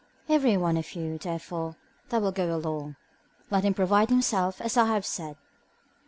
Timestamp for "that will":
2.09-2.31